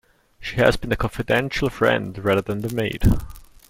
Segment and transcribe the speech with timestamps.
[0.39, 3.03] She has been the confidential friend rather than the maid.